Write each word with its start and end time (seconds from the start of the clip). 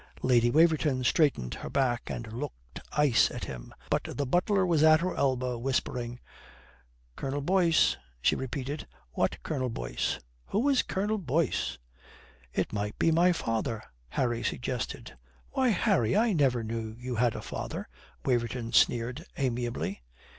Lady 0.23 0.49
Waverton 0.49 1.03
straightened 1.03 1.53
her 1.53 1.69
back 1.69 2.09
and 2.09 2.33
looked 2.33 2.79
ice 2.91 3.29
at 3.29 3.45
him. 3.45 3.71
But 3.91 4.05
the 4.05 4.25
butler 4.25 4.65
was 4.65 4.81
at 4.81 5.01
her 5.01 5.13
elbow, 5.13 5.59
whispering. 5.59 6.19
"Colonel 7.15 7.41
Boyce?" 7.43 7.97
she 8.19 8.35
repeated. 8.35 8.87
"What 9.11 9.37
Colonel 9.43 9.69
Boyce? 9.69 10.17
Who 10.47 10.67
is 10.69 10.81
Colonel 10.81 11.19
Boyce? 11.19 11.77
"It 12.51 12.73
might 12.73 12.97
be 12.97 13.11
my 13.11 13.31
father," 13.31 13.83
Harry 14.09 14.41
suggested. 14.41 15.15
"Why, 15.51 15.67
Harry, 15.69 16.17
I 16.17 16.33
never 16.33 16.63
knew 16.63 16.95
you 16.97 17.17
had 17.17 17.35
a 17.35 17.41
father," 17.43 17.87
Waverton 18.25 18.73
sneered 18.73 19.23
amiably. 19.37 20.01